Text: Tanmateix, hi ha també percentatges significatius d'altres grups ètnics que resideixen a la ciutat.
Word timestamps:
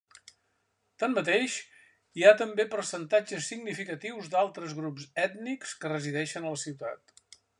Tanmateix, 1.01 1.57
hi 2.19 2.25
ha 2.25 2.31
també 2.39 2.65
percentatges 2.71 3.51
significatius 3.53 4.33
d'altres 4.35 4.75
grups 4.81 5.07
ètnics 5.27 5.79
que 5.83 5.95
resideixen 5.95 6.49
a 6.49 6.57
la 6.57 6.65
ciutat. 6.67 7.17